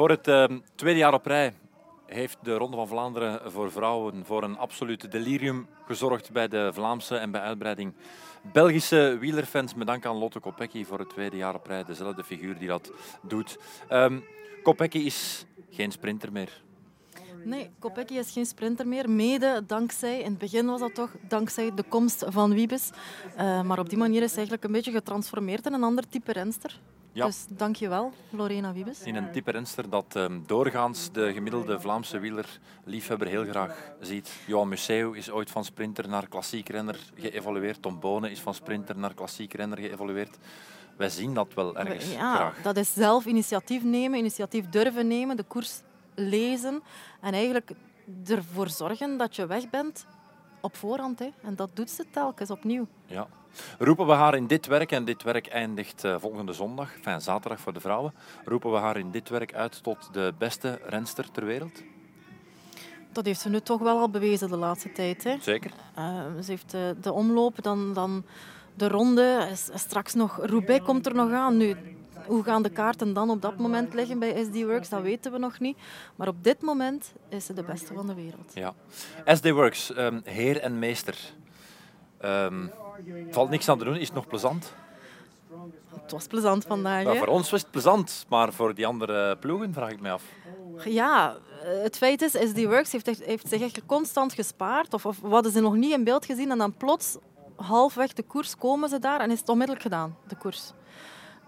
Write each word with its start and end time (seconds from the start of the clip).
Voor 0.00 0.10
het 0.10 0.28
uh, 0.28 0.44
tweede 0.74 0.98
jaar 0.98 1.14
op 1.14 1.26
rij 1.26 1.52
heeft 2.06 2.38
de 2.42 2.54
Ronde 2.54 2.76
van 2.76 2.88
Vlaanderen 2.88 3.52
voor 3.52 3.72
vrouwen 3.72 4.24
voor 4.24 4.42
een 4.42 4.58
absoluut 4.58 5.12
delirium 5.12 5.66
gezorgd 5.86 6.32
bij 6.32 6.48
de 6.48 6.70
Vlaamse 6.72 7.16
en 7.16 7.30
bij 7.30 7.40
uitbreiding 7.40 7.92
Belgische 8.52 9.16
wielerfans. 9.18 9.74
Met 9.74 9.86
dank 9.86 10.06
aan 10.06 10.16
Lotte 10.16 10.40
Kopecky 10.40 10.84
voor 10.84 10.98
het 10.98 11.08
tweede 11.10 11.36
jaar 11.36 11.54
op 11.54 11.66
rij, 11.66 11.84
dezelfde 11.84 12.24
figuur 12.24 12.58
die 12.58 12.68
dat 12.68 12.92
doet. 13.22 13.58
Um, 13.90 14.24
Kopecky 14.62 14.98
is 14.98 15.46
geen 15.70 15.92
sprinter 15.92 16.32
meer. 16.32 16.62
Nee, 17.44 17.70
Kopecky 17.78 18.14
is 18.14 18.32
geen 18.32 18.46
sprinter 18.46 18.88
meer. 18.88 19.10
Mede 19.10 19.62
dankzij, 19.66 20.18
in 20.18 20.30
het 20.30 20.38
begin 20.38 20.66
was 20.66 20.80
dat 20.80 20.94
toch, 20.94 21.10
dankzij 21.28 21.74
de 21.74 21.84
komst 21.88 22.24
van 22.28 22.54
Wiebes. 22.54 22.90
Uh, 23.38 23.62
maar 23.62 23.78
op 23.78 23.88
die 23.88 23.98
manier 23.98 24.22
is 24.22 24.28
hij 24.28 24.36
eigenlijk 24.36 24.64
een 24.64 24.72
beetje 24.72 24.92
getransformeerd 24.92 25.66
in 25.66 25.72
een 25.72 25.84
ander 25.84 26.08
type 26.08 26.32
renster. 26.32 26.80
Ja. 27.12 27.26
Dus 27.26 27.46
dankjewel, 27.48 28.12
Lorena 28.30 28.72
Wiebes. 28.72 29.02
In 29.02 29.16
een 29.16 29.32
type 29.32 29.50
renster 29.50 29.90
dat 29.90 30.14
um, 30.16 30.42
doorgaans 30.46 31.12
de 31.12 31.32
gemiddelde 31.32 31.80
Vlaamse 31.80 32.18
wieler-liefhebber 32.18 33.26
heel 33.26 33.44
graag 33.44 33.92
ziet. 34.00 34.32
Johan 34.46 34.68
Museeuw 34.68 35.12
is 35.12 35.30
ooit 35.30 35.50
van 35.50 35.64
sprinter 35.64 36.08
naar 36.08 36.28
klassiek 36.28 36.68
renner 36.68 36.98
geëvolueerd. 37.14 37.82
Tom 37.82 38.00
Bonen 38.00 38.30
is 38.30 38.40
van 38.40 38.54
sprinter 38.54 38.98
naar 38.98 39.14
klassiek 39.14 39.52
renner 39.52 39.78
geëvolueerd. 39.78 40.38
Wij 40.96 41.08
zien 41.08 41.34
dat 41.34 41.54
wel 41.54 41.76
ergens 41.76 42.12
ja, 42.12 42.34
graag. 42.34 42.62
Dat 42.62 42.76
is 42.76 42.92
zelf 42.92 43.24
initiatief 43.24 43.82
nemen, 43.82 44.18
initiatief 44.18 44.68
durven 44.68 45.06
nemen, 45.06 45.36
de 45.36 45.42
koers 45.42 45.80
lezen 46.14 46.82
en 47.20 47.34
eigenlijk 47.34 47.70
ervoor 48.26 48.68
zorgen 48.68 49.16
dat 49.16 49.36
je 49.36 49.46
weg 49.46 49.70
bent 49.70 50.06
op 50.60 50.76
voorhand. 50.76 51.18
Hè. 51.18 51.28
En 51.42 51.56
dat 51.56 51.70
doet 51.74 51.90
ze 51.90 52.04
telkens 52.10 52.50
opnieuw. 52.50 52.86
Ja. 53.06 53.26
Roepen 53.78 54.06
we 54.06 54.12
haar 54.12 54.34
in 54.34 54.46
dit 54.46 54.66
werk, 54.66 54.92
en 54.92 55.04
dit 55.04 55.22
werk 55.22 55.46
eindigt 55.46 56.04
uh, 56.04 56.16
volgende 56.18 56.52
zondag, 56.52 56.94
enfin, 56.96 57.20
zaterdag 57.20 57.60
voor 57.60 57.72
de 57.72 57.80
vrouwen, 57.80 58.14
roepen 58.44 58.70
we 58.70 58.76
haar 58.76 58.96
in 58.96 59.10
dit 59.10 59.28
werk 59.28 59.54
uit 59.54 59.82
tot 59.82 60.08
de 60.12 60.34
beste 60.38 60.80
renster 60.84 61.30
ter 61.30 61.44
wereld? 61.44 61.82
Dat 63.12 63.24
heeft 63.24 63.40
ze 63.40 63.48
nu 63.48 63.60
toch 63.60 63.80
wel 63.80 63.98
al 63.98 64.10
bewezen 64.10 64.48
de 64.48 64.56
laatste 64.56 64.92
tijd. 64.92 65.24
Hè. 65.24 65.36
Zeker. 65.40 65.70
Uh, 65.98 66.22
ze 66.42 66.50
heeft 66.50 66.74
uh, 66.74 66.80
de 67.00 67.12
omloop, 67.12 67.62
dan, 67.62 67.94
dan 67.94 68.24
de 68.74 68.88
ronde, 68.88 69.48
straks 69.74 70.14
nog 70.14 70.38
Roubaix 70.42 70.84
komt 70.84 71.06
er 71.06 71.14
nog 71.14 71.32
aan. 71.32 71.56
Nu, 71.56 71.76
hoe 72.30 72.42
gaan 72.42 72.62
de 72.62 72.70
kaarten 72.70 73.12
dan 73.12 73.30
op 73.30 73.42
dat 73.42 73.56
moment 73.56 73.94
liggen 73.94 74.18
bij 74.18 74.44
SD 74.44 74.62
Works, 74.62 74.88
dat 74.88 75.02
weten 75.02 75.32
we 75.32 75.38
nog 75.38 75.58
niet. 75.58 75.76
Maar 76.16 76.28
op 76.28 76.44
dit 76.44 76.62
moment 76.62 77.12
is 77.28 77.44
ze 77.44 77.52
de 77.52 77.62
beste 77.62 77.94
van 77.94 78.06
de 78.06 78.14
wereld. 78.14 78.52
Ja. 78.54 78.74
SD 79.24 79.50
Works, 79.50 79.96
um, 79.96 80.20
heer 80.24 80.60
en 80.60 80.78
meester. 80.78 81.18
Um, 82.24 82.70
valt 83.30 83.50
niks 83.50 83.68
aan 83.68 83.78
te 83.78 83.84
doen, 83.84 83.96
is 83.96 84.06
het 84.06 84.14
nog 84.14 84.26
plezant? 84.26 84.74
Het 86.02 86.10
was 86.10 86.26
plezant 86.26 86.64
vandaag. 86.64 87.04
Nou, 87.04 87.18
voor 87.18 87.26
ons 87.26 87.50
was 87.50 87.60
het 87.60 87.70
plezant, 87.70 88.26
maar 88.28 88.52
voor 88.52 88.74
die 88.74 88.86
andere 88.86 89.36
ploegen 89.36 89.72
vraag 89.72 89.90
ik 89.90 90.00
me 90.00 90.10
af. 90.10 90.22
Ja, 90.84 91.36
het 91.64 91.96
feit 91.96 92.22
is, 92.22 92.30
SD 92.32 92.64
Works 92.64 92.92
heeft, 92.92 93.06
heeft 93.24 93.48
zich 93.48 93.60
echt 93.60 93.80
constant 93.86 94.32
gespaard. 94.32 94.94
Of, 94.94 95.06
of 95.06 95.20
hadden 95.22 95.52
ze 95.52 95.60
nog 95.60 95.74
niet 95.74 95.92
in 95.92 96.04
beeld 96.04 96.24
gezien 96.24 96.50
en 96.50 96.58
dan 96.58 96.76
plots 96.76 97.16
halfweg 97.56 98.12
de 98.12 98.22
koers 98.22 98.56
komen 98.56 98.88
ze 98.88 98.98
daar 98.98 99.20
en 99.20 99.30
is 99.30 99.40
het 99.40 99.48
onmiddellijk 99.48 99.84
gedaan, 99.84 100.16
de 100.28 100.36
koers. 100.36 100.72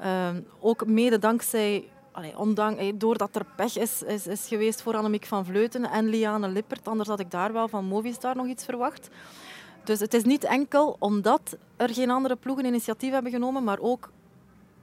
Uh, 0.00 0.28
ook 0.60 0.86
mede 0.86 1.18
dankzij, 1.18 1.88
allee, 2.12 2.38
ondanks, 2.38 2.82
doordat 2.94 3.36
er 3.36 3.44
pech 3.56 3.78
is, 3.78 4.02
is, 4.02 4.26
is, 4.26 4.48
geweest 4.48 4.82
voor 4.82 4.96
Annemiek 4.96 5.26
van 5.26 5.44
Vleuten 5.44 5.84
en 5.84 6.08
Liane 6.08 6.48
Lippert. 6.48 6.88
Anders 6.88 7.08
had 7.08 7.20
ik 7.20 7.30
daar 7.30 7.52
wel 7.52 7.68
van 7.68 7.84
Movistar 7.84 8.36
nog 8.36 8.46
iets 8.46 8.64
verwacht. 8.64 9.08
Dus 9.84 10.00
het 10.00 10.14
is 10.14 10.24
niet 10.24 10.44
enkel 10.44 10.96
omdat 10.98 11.56
er 11.76 11.88
geen 11.94 12.10
andere 12.10 12.36
ploegen 12.36 12.64
initiatief 12.64 13.12
hebben 13.12 13.32
genomen, 13.32 13.64
maar 13.64 13.78
ook 13.80 14.10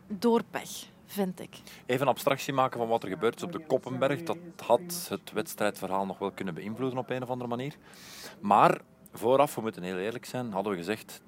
door 0.07 0.41
pech, 0.51 0.69
vind 1.05 1.39
ik. 1.39 1.57
Even 1.85 2.07
abstractie 2.07 2.53
maken 2.53 2.79
van 2.79 2.87
wat 2.87 3.03
er 3.03 3.09
gebeurt 3.09 3.43
op 3.43 3.51
de 3.51 3.65
Koppenberg. 3.67 4.23
Dat 4.23 4.37
had 4.65 5.07
het 5.09 5.31
wedstrijdverhaal 5.31 6.05
nog 6.05 6.19
wel 6.19 6.31
kunnen 6.31 6.53
beïnvloeden 6.53 6.99
op 6.99 7.09
een 7.09 7.23
of 7.23 7.29
andere 7.29 7.49
manier. 7.49 7.75
Maar 8.39 8.81
vooraf, 9.13 9.55
we 9.55 9.61
moeten 9.61 9.83
heel 9.83 9.97
eerlijk 9.97 10.25
zijn, 10.25 10.51
hadden 10.51 10.71
we 10.71 10.77
gezegd... 10.77 11.21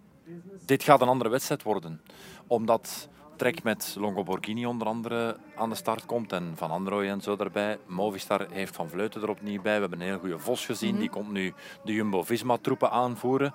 Dit 0.66 0.84
gaat 0.84 1.02
een 1.02 1.08
andere 1.08 1.30
wedstrijd 1.30 1.64
worden. 1.64 2.02
Omdat 2.48 3.10
trek 3.42 3.64
met 3.64 3.96
Longo 4.00 4.24
Borghini 4.24 4.66
onder 4.66 4.88
andere 4.88 5.38
aan 5.56 5.70
de 5.70 5.76
start 5.76 6.06
komt 6.06 6.32
en 6.32 6.54
Van 6.56 6.72
Androoy 6.72 7.08
en 7.08 7.22
zo 7.22 7.36
daarbij. 7.36 7.78
Movistar 7.86 8.48
heeft 8.52 8.76
Van 8.76 8.90
Vleuten 8.90 9.22
er 9.22 9.30
opnieuw 9.30 9.62
bij. 9.62 9.74
We 9.74 9.80
hebben 9.80 10.02
een 10.02 10.08
heel 10.08 10.20
goede 10.20 10.40
Vos 10.40 10.66
gezien. 10.66 10.98
Die 10.98 11.10
komt 11.10 11.32
nu 11.32 11.54
de 11.84 11.94
Jumbo-Visma-troepen 11.94 12.92
aanvoeren. 12.92 13.54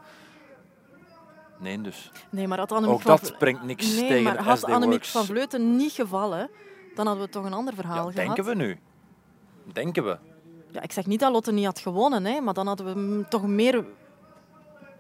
Nee, 1.58 1.80
dus. 1.80 2.10
Nee, 2.30 2.48
maar 2.48 2.58
had 2.58 2.72
Ook 2.72 3.04
dat 3.04 3.34
brengt 3.38 3.62
niks 3.62 3.86
nee, 3.86 4.08
tegen 4.08 4.22
maar 4.22 4.42
had 4.42 4.64
Annemiek 4.64 5.04
van 5.04 5.24
Vleuten 5.24 5.76
niet 5.76 5.92
gevallen, 5.92 6.50
dan 6.94 7.06
hadden 7.06 7.24
we 7.24 7.30
toch 7.30 7.44
een 7.44 7.54
ander 7.54 7.74
verhaal 7.74 8.06
ja, 8.06 8.12
gehad. 8.12 8.14
Denken 8.14 8.44
we 8.44 8.54
nu. 8.54 8.78
Denken 9.72 10.04
we. 10.04 10.18
Ja, 10.70 10.82
ik 10.82 10.92
zeg 10.92 11.06
niet 11.06 11.20
dat 11.20 11.32
Lotte 11.32 11.52
niet 11.52 11.64
had 11.64 11.78
gewonnen, 11.78 12.24
hè, 12.24 12.40
maar 12.40 12.54
dan 12.54 12.66
hadden 12.66 12.86
we 12.86 13.24
toch 13.28 13.46
meer 13.46 13.84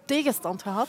tegenstand 0.04 0.62
gehad. 0.62 0.88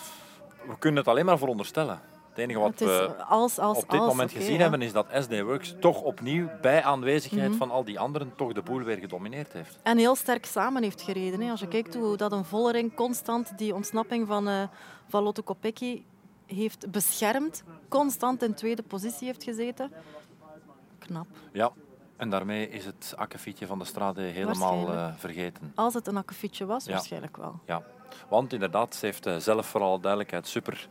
We 0.68 0.78
kunnen 0.80 1.00
het 1.00 1.10
alleen 1.10 1.26
maar 1.26 1.38
veronderstellen. 1.38 2.02
Het 2.38 2.46
enige 2.46 2.60
wat 2.60 2.80
we 2.80 3.16
als, 3.24 3.60
als, 3.60 3.78
op 3.78 3.90
dit 3.90 4.00
als, 4.00 4.10
moment 4.10 4.30
okay, 4.30 4.42
gezien 4.42 4.56
ja. 4.56 4.62
hebben 4.62 4.82
is 4.82 4.92
dat 4.92 5.08
SD 5.20 5.42
Works 5.42 5.76
toch 5.80 6.02
opnieuw 6.02 6.50
bij 6.62 6.84
aanwezigheid 6.84 7.56
van 7.56 7.72
al 7.72 7.84
die 7.84 8.00
anderen 8.00 8.34
toch 8.36 8.54
de 8.54 8.62
boel 8.62 8.82
weer 8.82 8.98
gedomineerd 8.98 9.54
heeft. 9.54 9.80
En 9.84 9.98
heel 9.98 10.16
sterk 10.16 10.46
samen 10.46 10.84
heeft 10.84 11.02
gereden. 11.02 11.42
Hè. 11.42 11.52
Als 11.52 11.60
je 11.60 11.68
kijkt 11.68 11.96
hoe 11.96 12.18
dat 12.18 12.32
een 12.32 12.46
Vollering 12.46 12.96
constant 12.96 13.58
die 13.58 13.76
ontsnapping 13.76 14.28
van, 14.28 14.48
uh, 14.48 14.64
van 15.08 15.24
Lotte 15.24 15.42
Kopecky 15.42 16.04
heeft 16.46 16.92
beschermd, 16.92 17.64
constant 17.88 18.44
in 18.44 18.54
tweede 18.54 18.84
positie 18.84 19.28
heeft 19.28 19.44
gezeten. 19.44 19.92
Knap. 21.00 21.28
Ja, 21.52 21.72
en 22.18 22.30
daarmee 22.30 22.70
is 22.70 22.86
het 22.86 23.14
akkefietje 23.16 23.66
van 23.66 23.80
de 23.80 23.86
strade 23.86 24.22
helemaal 24.22 24.94
uh, 24.94 25.08
vergeten. 25.16 25.72
Als 25.76 25.94
het 25.94 26.08
een 26.08 26.18
akkefietje 26.18 26.66
was, 26.66 26.86
ja. 26.86 26.92
waarschijnlijk 26.92 27.38
wel. 27.38 27.60
Ja, 27.66 27.84
want 28.30 28.54
inderdaad, 28.54 28.96
ze 28.96 29.06
heeft 29.06 29.28
uh, 29.28 29.36
zelf 29.38 29.66
vooral 29.66 30.00
duidelijkheid 30.00 30.48
super 30.48 30.88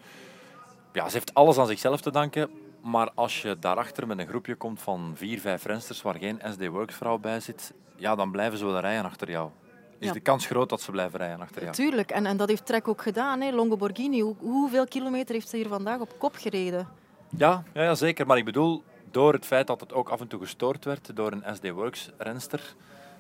ja, 0.97 1.09
ze 1.09 1.13
heeft 1.13 1.35
alles 1.35 1.59
aan 1.59 1.67
zichzelf 1.67 2.01
te 2.01 2.11
danken. 2.11 2.51
Maar 2.83 3.11
als 3.15 3.43
je 3.43 3.59
daarachter 3.59 4.07
met 4.07 4.19
een 4.19 4.27
groepje 4.27 4.55
komt 4.55 4.81
van 4.81 5.13
vier, 5.15 5.41
vijf 5.41 5.65
rensters 5.65 6.03
waar 6.03 6.15
geen 6.15 6.41
SD 6.53 6.67
Works 6.67 6.95
vrouw 6.95 7.19
bij 7.19 7.41
zit, 7.41 7.73
ja, 7.97 8.15
dan 8.15 8.31
blijven 8.31 8.59
ze 8.59 8.65
wel 8.65 8.81
rijden 8.81 9.05
achter 9.05 9.31
jou. 9.31 9.51
Is 9.99 10.07
ja. 10.07 10.13
de 10.13 10.21
kans 10.21 10.47
groot 10.47 10.69
dat 10.69 10.81
ze 10.81 10.91
blijven 10.91 11.19
rijden 11.19 11.41
achter 11.41 11.63
jou? 11.63 11.75
Tuurlijk, 11.75 12.11
en, 12.11 12.27
en 12.27 12.37
dat 12.37 12.49
heeft 12.49 12.67
Trek 12.67 12.89
ook 12.89 13.03
gedaan. 13.03 13.41
Hè. 13.41 13.51
Longo 13.51 13.77
Borghini, 13.77 14.21
Hoe, 14.21 14.35
hoeveel 14.39 14.87
kilometer 14.87 15.35
heeft 15.35 15.49
ze 15.49 15.57
hier 15.57 15.69
vandaag 15.69 16.01
op 16.01 16.19
kop 16.19 16.35
gereden? 16.35 16.89
Ja, 17.29 17.65
ja, 17.75 17.83
ja, 17.83 17.95
zeker. 17.95 18.27
Maar 18.27 18.37
ik 18.37 18.45
bedoel, 18.45 18.83
door 19.11 19.33
het 19.33 19.47
feit 19.47 19.67
dat 19.67 19.81
het 19.81 19.93
ook 19.93 20.09
af 20.09 20.21
en 20.21 20.29
toe 20.29 20.41
gestoord 20.41 20.85
werd 20.85 21.17
door 21.17 21.33
een 21.33 21.55
SD 21.55 21.71
Works 21.71 22.11
renster, 22.19 22.75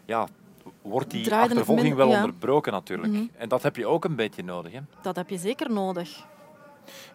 ja, 0.05 0.29
wordt 0.83 1.11
die 1.11 1.25
Draaide 1.25 1.49
achtervolging 1.49 1.95
wel 1.95 2.09
ja. 2.09 2.17
onderbroken 2.17 2.73
natuurlijk. 2.73 3.13
Mm 3.13 3.19
-hmm. 3.19 3.31
En 3.37 3.49
dat 3.49 3.63
heb 3.63 3.77
je 3.77 3.87
ook 3.87 4.05
een 4.05 4.17
beetje 4.17 4.43
nodig. 4.43 4.73
Hè? 4.73 4.81
Dat 5.03 5.17
heb 5.17 5.29
je 5.29 5.39
zeker 5.39 5.73
nodig. 5.73 6.25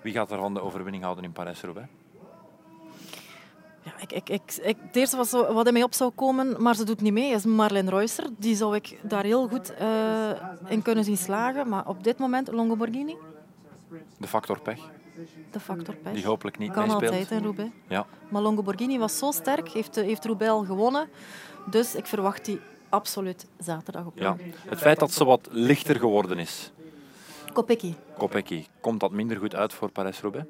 Wie 0.01 0.13
gaat 0.13 0.31
er 0.31 0.37
van 0.37 0.53
de 0.53 0.61
overwinning 0.61 1.03
houden 1.03 1.23
in 1.23 1.31
Parijs-Roubaix? 1.31 1.87
Ja, 3.83 3.91
ik, 3.99 4.11
ik, 4.11 4.29
ik, 4.29 4.41
ik, 4.61 4.77
het 4.81 4.95
eerste 4.95 5.17
was 5.17 5.29
zo, 5.29 5.53
wat 5.53 5.67
in 5.67 5.73
mij 5.73 5.83
op 5.83 5.93
zou 5.93 6.11
komen, 6.15 6.61
maar 6.61 6.75
ze 6.75 6.83
doet 6.83 7.01
niet 7.01 7.13
mee, 7.13 7.31
is 7.31 7.45
Marlene 7.45 7.89
Reusser. 7.89 8.27
Die 8.37 8.55
zou 8.55 8.75
ik 8.75 8.99
daar 9.01 9.23
heel 9.23 9.47
goed 9.47 9.73
uh, 9.81 10.29
in 10.67 10.81
kunnen 10.81 11.03
zien 11.03 11.17
slagen. 11.17 11.69
Maar 11.69 11.87
op 11.87 12.03
dit 12.03 12.17
moment 12.17 12.51
Longo 12.51 12.75
Borghini. 12.75 13.15
De 14.17 14.27
factor 14.27 14.59
pech. 14.59 14.79
De 15.51 15.59
factor 15.59 15.95
pech. 15.95 16.13
Die 16.13 16.25
hopelijk 16.25 16.57
niet 16.57 16.71
kan 16.71 16.87
meespeelt. 16.87 17.11
altijd 17.11 17.31
in 17.31 17.43
Roubaix. 17.43 17.71
Ja. 17.87 18.05
Maar 18.29 18.41
Longo 18.41 18.63
Borghini 18.63 18.97
was 18.97 19.17
zo 19.17 19.31
sterk, 19.31 19.69
heeft, 19.69 19.95
heeft 19.95 20.25
Roubaix 20.25 20.51
al 20.51 20.63
gewonnen. 20.63 21.09
Dus 21.69 21.95
ik 21.95 22.05
verwacht 22.05 22.45
die 22.45 22.59
absoluut 22.89 23.45
zaterdag 23.59 24.05
op. 24.05 24.17
Ja. 24.17 24.35
Het 24.67 24.79
feit 24.79 24.99
dat 24.99 25.11
ze 25.11 25.25
wat 25.25 25.47
lichter 25.51 25.95
geworden 25.99 26.39
is, 26.39 26.71
Kopecky. 27.53 27.93
Kopecky. 28.17 28.65
Komt 28.81 28.99
dat 28.99 29.11
minder 29.11 29.37
goed 29.37 29.55
uit 29.55 29.73
voor 29.73 29.91
Parijs-Roubaix? 29.91 30.47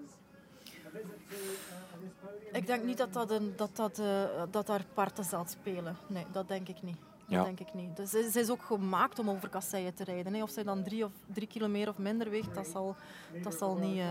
Ik 2.54 2.68
denk 2.68 2.84
niet 2.84 2.98
dat, 2.98 3.14
dat, 3.14 3.32
een, 3.32 3.54
dat, 3.56 3.76
dat, 3.76 4.00
uh, 4.00 4.06
dat 4.52 4.68
daar 4.68 4.86
parten 4.94 5.24
zal 5.24 5.46
spelen. 5.48 5.98
Nee, 6.08 6.26
dat 6.32 6.48
denk 6.48 6.68
ik 6.68 6.82
niet. 6.82 6.96
Dat 6.96 7.40
Ja. 7.40 7.44
denk 7.44 7.60
ik 7.60 7.74
niet. 7.74 7.96
Dus 7.98 8.10
ze, 8.10 8.30
ze 8.32 8.40
is 8.40 8.50
ook 8.50 8.62
gemaakt 8.62 9.20
om 9.20 9.30
over 9.30 9.50
kasseien 9.50 9.94
te 9.94 10.04
rijden. 10.04 10.34
Hè. 10.34 10.42
Of 10.42 10.50
zij 10.50 10.64
dan 10.64 10.84
drie, 10.84 11.06
of, 11.06 11.12
drie 11.34 11.48
kilo 11.48 11.68
meer 11.68 11.90
of 11.90 11.98
minder 11.98 12.30
weegt, 12.30 12.56
dat 12.56 12.68
zal, 12.68 12.96
dat 13.44 13.56
zal 13.58 13.76
niet 13.76 13.98
uh, 13.98 14.06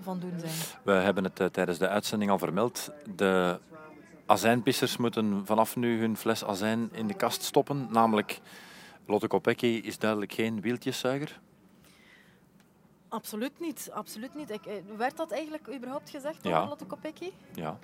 van 0.00 0.18
doen 0.20 0.32
zijn. 0.38 0.52
We 0.82 0.92
hebben 0.92 1.24
het 1.24 1.40
uh, 1.40 1.46
tijdens 1.46 1.78
de 1.78 1.88
uitzending 1.88 2.30
al 2.30 2.38
vermeld. 2.38 2.90
De 3.16 3.60
azijnpissers 4.26 4.96
moeten 4.96 5.46
vanaf 5.46 5.76
nu 5.76 6.00
hun 6.00 6.16
fles 6.16 6.44
azijn 6.44 6.88
in 6.92 7.06
de 7.06 7.14
kast 7.14 7.42
stoppen. 7.42 7.88
Namelijk, 7.90 8.40
Lotte 9.06 9.26
Kopecky 9.26 9.80
is 9.84 9.98
duidelijk 9.98 10.32
geen 10.32 10.60
wieltjeszuiger. 10.60 11.40
Absoluut 13.10 13.60
niet. 13.60 13.90
Absoluut 13.92 14.34
niet. 14.34 14.50
Ik, 14.50 14.82
werd 14.96 15.16
dat 15.16 15.30
eigenlijk 15.30 15.68
überhaupt 15.74 16.10
gezegd 16.10 16.44
Ja. 16.44 16.56
over 16.56 16.68
Lotte 16.68 16.84
Kopecky? 16.84 17.30
Ja. 17.54 17.78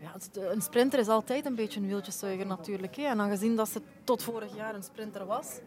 Ja, 0.00 0.14
is- 0.16 0.42
een 0.42 0.62
sprinter 0.62 0.98
is 0.98 1.08
altijd 1.08 1.46
een 1.46 1.54
beetje 1.54 1.80
een 1.80 1.86
wieltjeszuiger 1.86 2.46
natuurlijk. 2.46 2.96
Hè. 2.96 3.02
En 3.02 3.20
aangezien 3.20 3.56
dat 3.56 3.68
ze 3.68 3.82
tot 4.04 4.22
vorig 4.22 4.54
jaar 4.56 4.74
een 4.74 4.82
sprinter 4.82 5.26
was, 5.26 5.58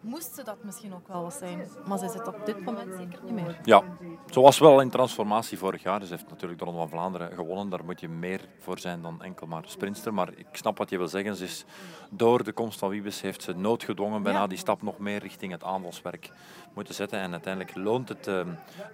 moest 0.00 0.34
ze 0.34 0.44
dat 0.44 0.56
misschien 0.64 0.94
ook 0.94 1.08
wel 1.08 1.22
wat 1.22 1.34
zijn. 1.34 1.68
Maar 1.86 1.98
ze 1.98 2.04
is 2.04 2.12
het 2.14 2.26
op 2.28 2.46
dit 2.46 2.64
moment 2.64 2.94
zeker 2.98 3.18
niet 3.24 3.34
meer. 3.34 3.60
Ja, 3.64 3.82
zoals 4.30 4.58
wel 4.58 4.80
in 4.80 4.90
transformatie 4.90 5.58
vorig 5.58 5.82
jaar. 5.82 6.04
Ze 6.04 6.12
heeft 6.12 6.28
natuurlijk 6.28 6.58
de 6.58 6.64
Ronde 6.64 6.80
van 6.80 6.88
Vlaanderen 6.88 7.32
gewonnen. 7.32 7.68
Daar 7.68 7.84
moet 7.84 8.00
je 8.00 8.08
meer 8.08 8.40
voor 8.58 8.78
zijn 8.78 9.02
dan 9.02 9.22
enkel 9.22 9.46
maar 9.46 9.62
sprinter. 9.66 10.14
Maar 10.14 10.28
ik 10.36 10.46
snap 10.52 10.78
wat 10.78 10.90
je 10.90 10.98
wil 10.98 11.08
zeggen. 11.08 11.36
Ze 11.36 11.44
is 11.44 11.64
door 12.10 12.44
de 12.44 12.52
komst 12.52 12.78
van 12.78 12.88
Wiebes 12.88 13.20
heeft 13.20 13.42
ze 13.42 13.52
noodgedwongen 13.52 14.22
bijna 14.22 14.38
Ja. 14.40 14.46
die 14.46 14.58
stap 14.58 14.82
nog 14.82 14.98
meer 14.98 15.18
richting 15.18 15.52
het 15.52 15.64
aanvalswerk 15.64 16.30
moeten 16.74 16.94
zetten. 16.94 17.18
En 17.18 17.32
uiteindelijk 17.32 17.76
loont 17.76 18.08
het, 18.08 18.26
eh, 18.26 18.40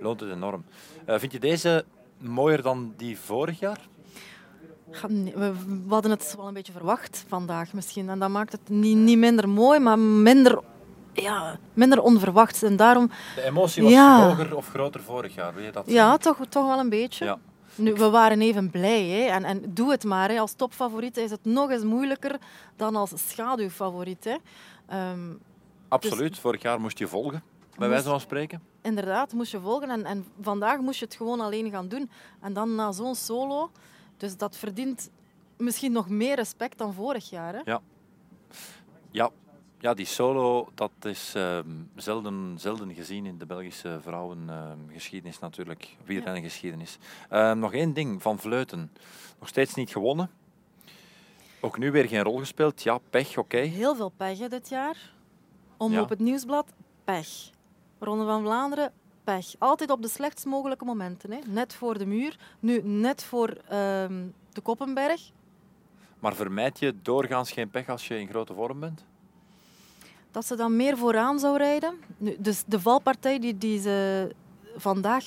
loont 0.01 0.21
het 0.21 0.31
enorm. 0.31 0.65
Eh, 1.05 1.19
vind 1.19 1.33
je 1.33 1.41
deze 1.41 1.85
mooier 2.19 2.63
dan 2.63 2.95
die 2.97 3.19
vorig 3.19 3.59
jaar? 3.59 3.79
We 5.35 5.53
hadden 5.89 6.11
het 6.11 6.35
wel 6.37 6.47
een 6.49 6.55
beetje 6.55 6.73
verwacht 6.73 7.25
vandaag 7.29 7.73
misschien. 7.73 8.09
En 8.09 8.19
dat 8.19 8.29
maakt 8.31 8.53
het 8.53 8.69
niet, 8.69 8.97
niet 8.97 9.19
minder 9.19 9.49
mooi, 9.49 9.79
maar 9.81 9.99
minder, 9.99 10.59
ja, 11.17 11.59
minder 11.75 12.03
onverwacht. 12.03 12.63
En 12.63 12.77
daarom, 12.77 13.11
De 13.35 13.43
emotie 13.43 13.83
was 13.83 13.93
Ja. 13.93 14.29
hoger 14.29 14.57
of 14.57 14.69
groter 14.69 15.03
vorig 15.03 15.35
jaar. 15.35 15.63
Je 15.63 15.71
dat 15.71 15.85
ja, 15.87 16.17
toch, 16.17 16.39
toch 16.49 16.67
wel 16.67 16.79
een 16.79 16.89
beetje. 16.89 17.25
Ja. 17.25 17.39
Nu, 17.75 17.93
we 17.93 18.11
waren 18.11 18.41
even 18.41 18.71
blij. 18.71 19.03
Hè. 19.09 19.25
En, 19.27 19.45
en 19.45 19.63
doe 19.75 19.91
het 19.91 20.05
maar. 20.05 20.29
Hè. 20.31 20.39
Als 20.39 20.53
topfavoriet 20.53 21.17
is 21.17 21.31
het 21.31 21.45
nog 21.45 21.71
eens 21.71 21.83
moeilijker 21.85 22.39
dan 22.77 22.97
als 22.97 23.13
schaduwfavoriet. 23.29 24.25
Hè. 24.25 24.37
Ehm, 24.89 25.19
Absoluut. 25.89 26.39
Vorig 26.39 26.63
jaar 26.63 26.81
moest 26.81 26.99
je 26.99 27.07
volgen, 27.09 27.43
bij 27.79 27.89
wijze 27.89 28.09
van 28.09 28.21
spreken. 28.21 28.63
inderdaad, 28.83 29.33
moest 29.33 29.51
je 29.53 29.61
volgen. 29.61 29.91
En, 29.91 30.05
en 30.05 30.27
vandaag 30.41 30.81
moest 30.81 30.99
je 30.99 31.05
het 31.05 31.15
gewoon 31.15 31.41
alleen 31.41 31.71
gaan 31.71 31.89
doen. 31.89 32.11
En 32.41 32.53
dan 32.53 32.75
na 32.75 32.93
zo'n 32.93 33.15
solo. 33.15 33.71
Dus 34.17 34.37
dat 34.37 34.57
verdient 34.57 35.11
misschien 35.57 35.93
nog 35.93 36.09
meer 36.09 36.35
respect 36.37 36.79
dan 36.79 36.93
vorig 36.95 37.31
jaar. 37.31 37.55
Hè. 37.55 37.61
Ja, 37.65 37.81
ja 39.11 39.31
die 39.95 40.07
solo, 40.07 40.69
dat 40.75 40.91
is 41.03 41.33
ehm, 41.35 41.69
zelden, 41.95 42.55
zelden 42.59 42.95
gezien 42.95 43.27
in 43.27 43.39
de 43.39 43.47
Belgische 43.47 43.99
vrouwengeschiedenis 44.03 45.39
natuurlijk. 45.39 45.97
Wielrennengeschiedenis. 46.05 46.99
Ehm 47.29 47.59
nog 47.59 47.73
één 47.73 47.93
ding, 47.93 48.23
Van 48.23 48.39
Vleuten. 48.39 48.91
Nog 49.39 49.49
steeds 49.49 49.75
niet 49.75 49.91
gewonnen. 49.91 50.31
Ook 51.61 51.79
nu 51.79 51.91
weer 51.91 52.09
geen 52.09 52.23
rol 52.23 52.39
gespeeld. 52.39 52.83
Ja, 52.83 52.99
pech, 53.11 53.39
oké. 53.39 53.57
Heel 53.57 53.95
veel 53.97 54.09
pech 54.17 54.39
hè, 54.39 54.49
dit 54.49 54.69
jaar. 54.69 55.13
Om 55.77 55.93
Ja. 55.93 56.01
op 56.01 56.09
het 56.09 56.19
nieuwsblad, 56.19 56.73
pech. 57.05 57.29
Ronde 57.99 58.25
van 58.25 58.43
Vlaanderen, 58.43 58.93
pech. 59.25 59.47
Altijd 59.59 59.91
op 59.91 60.03
de 60.03 60.09
slechtst 60.09 60.45
mogelijke 60.45 60.85
momenten. 60.85 61.33
Hè. 61.33 61.39
Net 61.47 61.75
voor 61.75 61.99
de 61.99 62.07
muur, 62.07 62.37
nu 62.61 62.83
net 62.83 63.25
voor 63.25 63.49
ehm, 63.49 64.25
de 64.53 64.61
Koppenberg. 64.63 65.31
Maar 66.19 66.35
vermijd 66.35 66.79
je 66.79 66.95
doorgaans 67.03 67.53
geen 67.53 67.71
pech 67.71 67.89
als 67.89 68.09
je 68.09 68.19
in 68.19 68.29
grote 68.29 68.55
vorm 68.55 68.81
bent? 68.81 69.05
Dat 70.31 70.47
ze 70.47 70.57
dan 70.57 70.77
meer 70.77 70.97
vooraan 70.97 71.39
zou 71.39 71.57
rijden. 71.57 71.95
Nu, 72.19 72.37
dus 72.39 72.63
de 72.67 72.81
valpartij 72.81 73.39
die, 73.39 73.59
die 73.59 73.81
ze 73.81 74.29
vandaag 74.77 75.25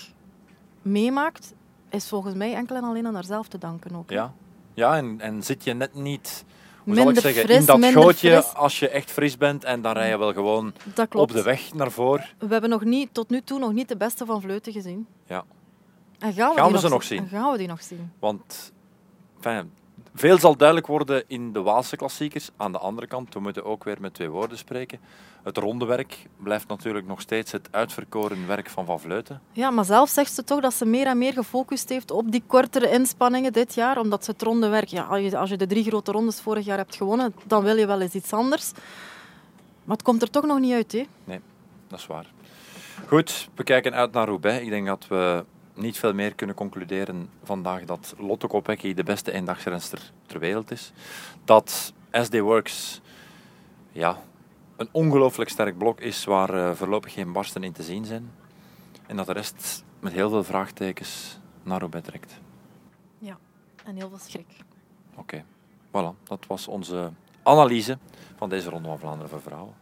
meemaakt, 0.82 1.54
is 1.90 2.08
volgens 2.10 2.34
mij 2.36 2.54
enkel 2.56 2.76
en 2.76 2.84
alleen 2.84 3.08
aan 3.08 3.14
haarzelf 3.14 3.48
te 3.48 3.58
danken 3.58 3.96
ook. 3.96 4.10
hè. 4.10 4.16
Ja. 4.16 4.34
Ja, 4.74 4.98
en, 4.98 5.20
en 5.22 5.44
zit 5.44 5.64
je 5.64 5.74
net 5.74 5.94
niet 5.94 6.44
hoe 6.84 6.96
zal 6.96 7.06
Minder 7.06 7.26
ik 7.26 7.34
zeggen, 7.34 7.44
fris, 7.54 7.60
in 7.60 7.66
dat 7.66 8.04
gootje 8.04 8.32
fris. 8.42 8.54
als 8.54 8.80
je 8.80 8.90
echt 8.90 9.12
fris 9.12 9.38
bent 9.38 9.64
en 9.64 9.82
dan 9.82 9.94
rij 9.94 10.10
je 10.10 10.18
wel 10.18 10.34
gewoon 10.34 10.74
op 11.14 11.32
de 11.32 11.44
weg 11.44 11.74
naar 11.74 11.92
voren. 11.92 12.26
We 12.38 12.48
hebben 12.48 12.70
nog 12.70 12.84
niet, 12.84 13.14
tot 13.14 13.30
nu 13.30 13.42
toe 13.42 13.60
nog 13.60 13.74
niet 13.74 13.88
de 13.88 13.98
beste 13.98 14.26
van 14.26 14.42
Vleuten 14.42 14.74
gezien. 14.74 15.08
Ja. 15.26 15.44
En 16.20 16.34
gaan 16.34 16.50
we, 16.50 16.56
Gaan 16.56 16.66
die 16.66 16.74
we 16.76 16.80
ze 16.80 16.90
nog 16.90 17.04
zien? 17.04 17.18
zien? 17.18 17.28
En 17.30 17.40
gaan 17.42 17.52
we 17.52 17.58
die 17.58 17.68
nog 17.68 17.82
zien? 17.84 18.12
Want 18.20 18.72
enfin, 19.36 19.72
veel 20.14 20.38
zal 20.38 20.58
duidelijk 20.58 20.88
worden 20.88 21.24
in 21.28 21.54
de 21.54 21.62
Waalse 21.62 21.96
klassiekers. 21.96 22.50
Aan 22.58 22.72
de 22.72 22.78
andere 22.78 23.08
kant, 23.08 23.34
we 23.34 23.40
moeten 23.40 23.66
ook 23.66 23.84
weer 23.84 23.98
met 24.00 24.14
twee 24.14 24.30
woorden 24.30 24.58
spreken. 24.58 25.00
Het 25.44 25.58
ronde 25.58 25.86
werk 25.86 26.26
blijft 26.38 26.68
natuurlijk 26.68 27.08
nog 27.08 27.22
steeds 27.22 27.52
het 27.52 27.68
uitverkoren 27.72 28.48
werk 28.48 28.70
van 28.70 28.86
Van 28.86 29.00
Vleuten. 29.00 29.42
Ja, 29.52 29.72
maar 29.72 29.86
zelf 29.86 30.10
zegt 30.10 30.34
ze 30.34 30.44
toch 30.44 30.62
dat 30.62 30.74
ze 30.74 30.86
meer 30.86 31.06
en 31.06 31.18
meer 31.18 31.34
gefocust 31.34 31.90
heeft 31.90 32.12
op 32.12 32.32
die 32.32 32.44
kortere 32.48 32.92
inspanningen 32.92 33.54
dit 33.54 33.74
jaar. 33.74 33.98
Omdat 33.98 34.26
ze 34.26 34.32
het 34.32 34.42
ronde 34.42 34.68
werk... 34.68 34.88
Ja, 34.88 35.04
als 35.04 35.20
je, 35.20 35.38
als 35.38 35.50
je 35.50 35.58
de 35.58 35.68
drie 35.68 35.84
grote 35.84 36.12
rondes 36.12 36.42
vorig 36.42 36.66
jaar 36.66 36.78
hebt 36.78 36.96
gewonnen, 36.96 37.36
dan 37.48 37.64
wil 37.64 37.78
je 37.78 37.86
wel 37.86 38.02
eens 38.02 38.14
iets 38.14 38.34
anders. 38.34 38.72
Maar 39.84 39.96
het 39.98 40.06
komt 40.06 40.22
er 40.22 40.30
toch 40.30 40.46
nog 40.46 40.60
niet 40.60 40.74
uit, 40.74 40.92
hè? 40.92 41.06
Dat 41.88 42.00
is 42.00 42.08
waar. 42.08 42.26
Goed, 43.08 43.50
we 43.56 43.64
kijken 43.64 43.94
uit 43.94 44.12
naar 44.12 44.28
Roubaix. 44.28 44.64
Ik 44.64 44.70
denk 44.70 44.86
dat 44.88 45.08
we 45.08 45.46
niet 45.80 45.98
veel 45.98 46.14
meer 46.14 46.36
kunnen 46.36 46.56
concluderen 46.56 47.30
vandaag 47.44 47.84
dat 47.86 48.16
Lotte 48.18 48.48
Kopecky 48.48 48.94
de 48.94 49.04
beste 49.04 49.32
eendagsrenster 49.32 50.12
ter 50.26 50.40
wereld 50.40 50.72
is. 50.72 50.92
Dat 51.44 51.94
SD 52.12 52.40
Works 52.40 53.02
ja, 53.92 54.18
een 54.76 54.90
ongelooflijk 54.92 55.50
sterk 55.50 55.78
blok 55.78 56.02
is 56.02 56.26
waar 56.26 56.54
eh, 56.54 56.76
voorlopig 56.76 57.14
geen 57.14 57.32
barsten 57.32 57.64
in 57.64 57.72
te 57.72 57.84
zien 57.84 58.06
zijn. 58.06 58.32
En 59.08 59.16
dat 59.16 59.26
de 59.26 59.34
rest 59.34 59.84
met 60.00 60.14
heel 60.14 60.30
veel 60.30 60.44
vraagtekens 60.44 61.40
naar 61.64 61.80
Roubaix 61.80 62.08
trekt. 62.08 62.40
En 63.86 63.96
heel 63.96 64.10
veel 64.10 64.18
schrik. 64.18 64.56
Oké, 65.16 65.44
voilà. 65.88 66.24
Dat 66.24 66.46
was 66.48 66.68
onze 66.68 67.12
analyse 67.44 67.98
van 68.36 68.50
deze 68.50 68.70
Ronde 68.70 68.88
van 68.88 69.00
Vlaanderen 69.00 69.30
voor 69.30 69.42
vrouwen. 69.42 69.74